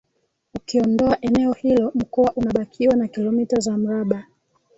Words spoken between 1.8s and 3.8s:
Mkoa unabakiwa na Kilomita za